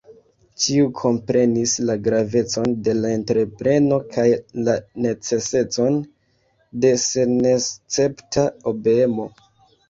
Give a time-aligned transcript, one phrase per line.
[0.61, 4.25] Ĉiu komprenis la gravecon de l' entrepreno kaj
[4.69, 4.75] la
[5.07, 6.01] necesecon
[6.87, 9.29] de senescepta obeemo.